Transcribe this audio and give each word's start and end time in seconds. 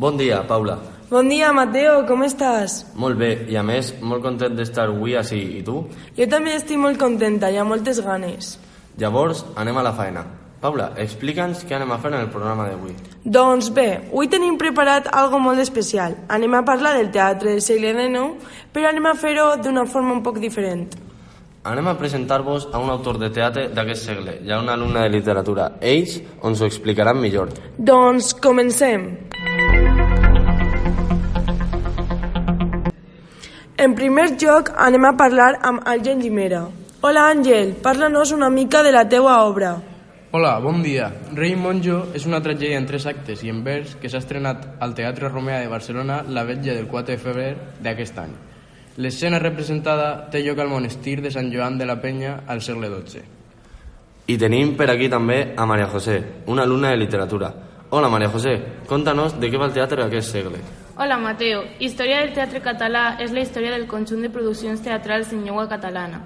Bon 0.00 0.16
dia, 0.16 0.40
Paula. 0.48 0.78
Bon 1.10 1.28
dia, 1.28 1.50
Mateo, 1.52 2.06
com 2.08 2.22
estàs? 2.24 2.86
Molt 2.96 3.18
bé, 3.20 3.26
i 3.52 3.56
a 3.60 3.62
més, 3.62 3.90
molt 4.00 4.22
content 4.24 4.54
d'estar 4.56 4.86
avui 4.88 5.12
així. 5.12 5.40
I 5.58 5.60
tu? 5.66 5.82
Jo 6.16 6.24
també 6.32 6.54
estic 6.56 6.80
molt 6.80 6.96
contenta 6.96 7.50
i 7.52 7.58
amb 7.60 7.68
moltes 7.74 8.00
ganes. 8.00 8.54
Llavors, 8.96 9.42
anem 9.60 9.76
a 9.76 9.84
la 9.84 9.92
feina. 9.98 10.22
Paula, 10.62 10.86
explica'ns 11.04 11.66
què 11.68 11.76
anem 11.76 11.92
a 11.92 12.00
fer 12.00 12.14
en 12.14 12.16
el 12.22 12.32
programa 12.32 12.70
d'avui. 12.70 12.96
Doncs 13.36 13.68
bé, 13.76 13.86
avui 14.08 14.32
tenim 14.32 14.56
preparat 14.56 15.12
algo 15.12 15.36
molt 15.36 15.60
especial. 15.60 16.16
Anem 16.32 16.56
a 16.56 16.64
parlar 16.64 16.94
del 16.96 17.12
teatre 17.12 17.52
del 17.52 17.60
segle 17.60 17.92
XIX, 17.92 18.56
però 18.72 18.88
anem 18.94 19.12
a 19.12 19.16
fer-ho 19.20 19.50
d'una 19.60 19.84
forma 19.84 20.16
un 20.16 20.24
poc 20.24 20.40
diferent. 20.40 20.88
Anem 21.68 21.90
a 21.92 21.98
presentar-vos 22.00 22.70
a 22.72 22.80
un 22.80 22.88
autor 22.88 23.18
de 23.20 23.28
teatre 23.36 23.68
d'aquest 23.68 24.06
segle 24.08 24.38
i 24.48 24.48
a 24.48 24.62
una 24.64 24.80
alumna 24.80 25.04
de 25.04 25.12
literatura. 25.12 25.74
Ells 25.84 26.22
ens 26.40 26.62
ho 26.62 26.70
explicaran 26.72 27.20
millor. 27.20 27.52
Doncs 27.76 28.32
comencem. 28.32 29.10
En 33.80 33.94
primer 33.96 34.34
lloc, 34.36 34.74
anem 34.76 35.06
a 35.08 35.14
parlar 35.16 35.54
amb 35.64 35.86
Àngel 35.88 36.18
Gimera. 36.20 36.66
Hola, 37.00 37.22
Àngel, 37.32 37.70
parla'ns 37.80 38.34
una 38.36 38.50
mica 38.52 38.82
de 38.84 38.90
la 38.92 39.06
teua 39.08 39.38
obra. 39.46 39.70
Hola, 40.36 40.58
bon 40.60 40.82
dia. 40.84 41.06
Rei 41.32 41.54
Monjo 41.56 42.10
és 42.12 42.26
una 42.28 42.42
tragèdia 42.44 42.76
en 42.76 42.84
tres 42.84 43.06
actes 43.08 43.40
i 43.40 43.48
en 43.48 43.62
vers 43.64 43.94
que 43.96 44.10
s'ha 44.12 44.20
estrenat 44.20 44.66
al 44.84 44.92
Teatre 44.98 45.30
Romea 45.30 45.62
de 45.62 45.70
Barcelona 45.72 46.18
la 46.28 46.44
vetlla 46.44 46.74
del 46.76 46.90
4 46.90 47.14
de 47.14 47.22
febrer 47.22 47.54
d'aquest 47.80 48.20
any. 48.20 48.34
L'escena 49.00 49.40
representada 49.40 50.10
té 50.28 50.44
lloc 50.44 50.60
al 50.60 50.68
monestir 50.68 51.22
de 51.24 51.32
Sant 51.32 51.48
Joan 51.48 51.80
de 51.80 51.88
la 51.88 51.96
Penya 52.02 52.42
al 52.46 52.60
segle 52.60 52.92
XII. 52.92 53.24
I 54.28 54.36
tenim 54.36 54.76
per 54.76 54.90
aquí 54.90 55.08
també 55.08 55.54
a 55.56 55.64
Maria 55.64 55.88
José, 55.88 56.20
una 56.52 56.68
alumna 56.68 56.92
de 56.92 57.00
literatura. 57.00 57.48
Hola, 57.88 58.12
Maria 58.12 58.28
José, 58.28 58.58
conta-nos 58.86 59.40
de 59.40 59.48
què 59.48 59.56
va 59.56 59.72
el 59.72 59.76
teatre 59.80 60.04
d'aquest 60.04 60.36
segle. 60.36 60.60
Hola, 61.00 61.16
Mateo. 61.16 61.62
Història 61.80 62.18
del 62.20 62.34
teatre 62.36 62.60
català 62.60 63.14
és 63.24 63.30
la 63.32 63.40
història 63.40 63.70
del 63.72 63.86
conjunt 63.88 64.20
de 64.20 64.28
produccions 64.28 64.82
teatrals 64.84 65.30
en 65.32 65.46
llengua 65.46 65.62
catalana. 65.64 66.18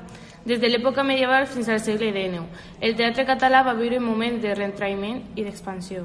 Des 0.42 0.58
de 0.58 0.66
l'època 0.66 1.04
medieval 1.06 1.44
fins 1.46 1.68
al 1.70 1.78
segle 1.78 2.08
XIX, 2.10 2.48
el 2.82 2.96
teatre 2.98 3.22
català 3.28 3.60
va 3.62 3.76
viure 3.78 4.00
un 4.00 4.08
moment 4.08 4.40
de 4.42 4.50
reentraïment 4.58 5.20
i 5.38 5.44
d'expansió. 5.46 6.02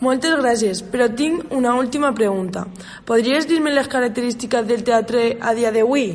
Moltes 0.00 0.38
gràcies, 0.40 0.80
però 0.88 1.10
tinc 1.12 1.52
una 1.52 1.74
última 1.76 2.14
pregunta. 2.16 2.62
Podries 3.04 3.44
dir-me 3.44 3.74
les 3.76 3.90
característiques 3.92 4.64
del 4.64 4.86
teatre 4.88 5.34
a 5.36 5.52
dia 5.52 5.68
d'avui? 5.76 6.06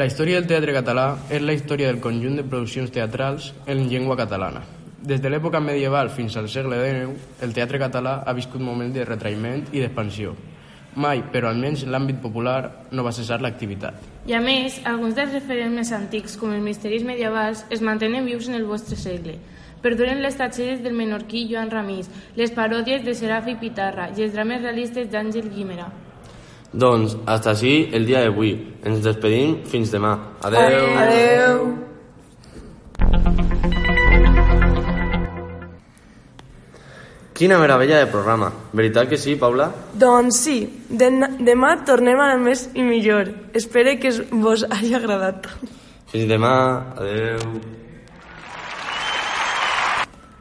La 0.00 0.06
història 0.08 0.40
del 0.40 0.48
teatre 0.48 0.72
català 0.72 1.04
és 1.28 1.44
la 1.44 1.52
història 1.52 1.90
del 1.92 2.00
conjunt 2.00 2.40
de 2.40 2.46
produccions 2.48 2.96
teatrals 2.96 3.50
en 3.66 3.90
llengua 3.92 4.16
catalana. 4.16 4.64
Des 5.04 5.20
de 5.20 5.28
l'època 5.28 5.60
medieval 5.60 6.08
fins 6.16 6.40
al 6.40 6.48
segle 6.48 6.80
XIX, 6.80 7.28
el 7.44 7.52
teatre 7.52 7.82
català 7.84 8.22
ha 8.24 8.32
viscut 8.32 8.64
moments 8.64 8.96
de 8.96 9.04
retraïment 9.04 9.68
i 9.76 9.84
d'expansió. 9.84 10.32
Mai, 10.96 11.22
però 11.32 11.50
almenys 11.50 11.84
en 11.84 11.92
l'àmbit 11.94 12.18
popular, 12.22 12.86
no 12.90 13.04
va 13.06 13.12
cessar 13.14 13.38
l'activitat. 13.40 13.94
I 14.26 14.34
a 14.34 14.40
més, 14.42 14.80
alguns 14.84 15.14
dels 15.14 15.32
referents 15.36 15.76
més 15.76 15.92
antics, 15.94 16.36
com 16.36 16.50
els 16.50 16.64
misteris 16.64 17.06
medievals, 17.06 17.64
es 17.70 17.82
mantenen 17.82 18.26
vius 18.26 18.48
en 18.50 18.58
el 18.58 18.66
vostre 18.66 18.98
segle. 18.98 19.38
Perduren 19.80 20.20
les 20.20 20.36
tragèdies 20.36 20.82
del 20.84 20.96
menorquí 20.98 21.46
Joan 21.48 21.70
Ramís, 21.70 22.10
les 22.36 22.52
paròdies 22.52 23.04
de 23.06 23.14
Serafi 23.16 23.56
Pitarra 23.60 24.10
i 24.16 24.26
els 24.26 24.34
drames 24.34 24.60
realistes 24.62 25.08
d'Àngel 25.12 25.48
Guimera. 25.54 25.88
Doncs, 26.72 27.16
hasta 27.26 27.54
així 27.54 27.88
el 27.94 28.04
dia 28.06 28.26
d'avui. 28.26 28.52
Ens 28.86 29.00
despedim 29.02 29.62
fins 29.70 29.94
demà. 29.94 30.16
Adeu. 30.46 30.90
Adeu. 31.06 31.89
Quina 37.40 37.56
meravella 37.56 38.02
de 38.02 38.06
programa. 38.12 38.50
Veritat 38.76 39.08
que 39.08 39.16
sí, 39.16 39.32
Paula? 39.40 39.70
Doncs 39.96 40.42
sí, 40.44 40.56
de 40.92 41.06
demà 41.40 41.70
tornem 41.88 42.20
a 42.20 42.34
més 42.36 42.66
i 42.76 42.84
millor. 42.84 43.30
Espero 43.56 43.94
que 44.02 44.12
vos 44.42 44.66
hagi 44.68 44.92
agradat. 44.98 45.48
Fins 46.12 46.28
demà. 46.28 46.52
Adeu. 47.00 47.40